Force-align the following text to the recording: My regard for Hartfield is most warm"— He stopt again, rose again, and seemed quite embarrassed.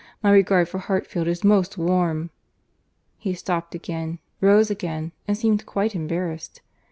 My 0.23 0.31
regard 0.31 0.67
for 0.67 0.79
Hartfield 0.79 1.27
is 1.27 1.43
most 1.43 1.77
warm"— 1.77 2.31
He 3.19 3.35
stopt 3.35 3.75
again, 3.75 4.17
rose 4.39 4.71
again, 4.71 5.11
and 5.27 5.37
seemed 5.37 5.67
quite 5.67 5.93
embarrassed. 5.93 6.61